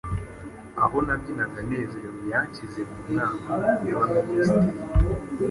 [0.83, 3.51] Aho nabyinaga nezerewe; Yanshyize mu Nama
[3.87, 4.79] y'Abaminisitiri,